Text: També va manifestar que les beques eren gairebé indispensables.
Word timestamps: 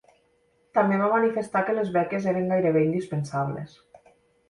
També 0.77 0.97
va 1.01 1.09
manifestar 1.17 1.63
que 1.69 1.77
les 1.81 1.93
beques 1.99 2.27
eren 2.35 2.51
gairebé 2.57 2.85
indispensables. 2.91 3.81